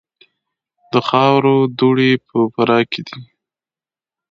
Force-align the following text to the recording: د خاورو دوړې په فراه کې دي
د 0.91 0.93
خاورو 1.07 1.55
دوړې 1.79 2.11
په 2.27 2.37
فراه 2.53 2.83
کې 2.91 3.01
دي 3.07 3.19